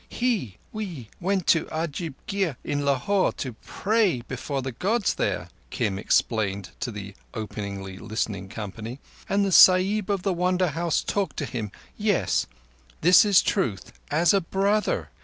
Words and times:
"He—we—went 0.09 1.45
to 1.45 1.65
the 1.65 1.65
Ajaib 1.75 2.15
Gher 2.27 2.57
in 2.63 2.83
Lahore 2.83 3.31
to 3.33 3.53
pray 3.63 4.21
before 4.21 4.63
the 4.63 4.71
Gods 4.71 5.13
there," 5.13 5.49
Kim 5.69 5.99
explained 5.99 6.71
to 6.79 6.89
the 6.91 7.13
openly 7.35 7.99
listening 7.99 8.49
company. 8.49 8.99
"And 9.29 9.45
the 9.45 9.51
Sahib 9.51 10.09
of 10.09 10.23
the 10.23 10.33
Wonder 10.33 10.69
House 10.69 11.03
talked 11.03 11.37
to 11.37 11.45
him—yes, 11.45 12.47
this 13.01 13.23
is 13.23 13.43
truth 13.43 13.93
as 14.09 14.33
a 14.33 14.41
brother. 14.41 15.11